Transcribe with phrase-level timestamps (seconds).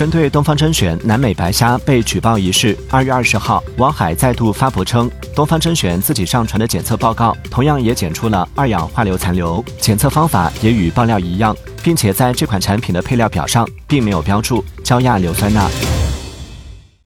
[0.00, 15.68] 针对东方甄选南美白虾被举报一事二月二十号王海再度发博称东方甄选自己上传的检测报告同样也检出了二氧化硫残留检测方法也与爆料一样并且在这款产品的配料表上并没有标注焦亚硫酸钠。